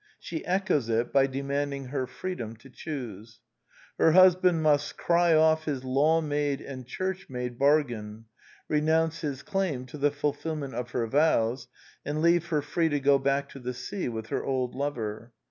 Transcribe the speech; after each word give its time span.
She 0.17 0.43
echoes 0.47 0.89
it 0.89 1.13
by 1.13 1.27
demanding 1.27 1.89
her 1.89 2.07
freedom 2.07 2.55
to 2.55 2.71
choose. 2.71 3.39
Her 3.99 4.13
husband 4.13 4.63
must 4.63 4.97
cry 4.97 5.35
off 5.35 5.65
his 5.65 5.83
law 5.83 6.21
made 6.21 6.59
and 6.59 6.87
Church 6.87 7.29
made 7.29 7.59
bar 7.59 7.83
gain; 7.83 8.25
renounce 8.67 9.21
his 9.21 9.43
claim 9.43 9.85
to 9.85 9.99
the 9.99 10.09
fulfilment 10.09 10.73
of 10.73 10.89
her 10.89 11.05
vows; 11.05 11.67
and 12.03 12.19
leave 12.19 12.47
her 12.47 12.63
free 12.63 12.89
to 12.89 12.99
go 12.99 13.19
back 13.19 13.47
to 13.49 13.59
the 13.59 13.75
sea 13.75 14.09
with 14.09 14.29
her 14.29 14.43
old 14.43 14.73
lover. 14.73 15.33